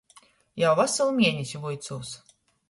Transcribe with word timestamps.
Jau 0.63 0.71
vasalu 0.79 1.13
mienesi 1.19 1.63
vuicūs! 1.67 2.17